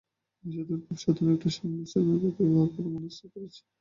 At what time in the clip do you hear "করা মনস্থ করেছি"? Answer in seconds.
2.73-3.61